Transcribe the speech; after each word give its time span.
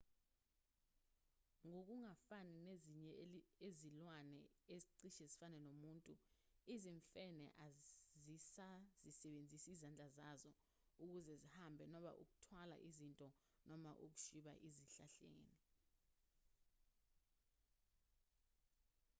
ngokungafani 1.69 2.55
nezinye 2.67 3.11
izilwane 3.69 4.39
ezicishe 4.75 5.23
zifane 5.31 5.57
nomuntu 5.67 6.11
izimfene 6.73 7.45
azisazisebenzisi 7.65 9.67
izandla 9.75 10.07
zazo 10.17 10.51
ukuze 11.03 11.33
zihambe 11.41 11.83
noma 11.93 12.11
ukuthwala 12.23 12.75
izinto 12.87 13.27
noma 13.69 13.91
ukushwiba 14.05 14.53
ezihlahleni 14.67 15.55